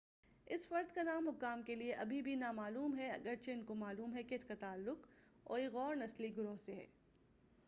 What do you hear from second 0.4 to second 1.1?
اس فرد کا